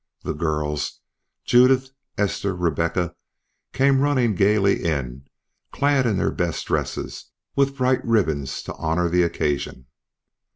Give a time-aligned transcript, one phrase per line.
[0.23, 0.99] The girls,
[1.45, 3.15] Judith, Esther, Rebecca,
[3.71, 5.27] came running gayly in,
[5.71, 9.85] clad in their best dresses, with bright ribbons to honor the occasion.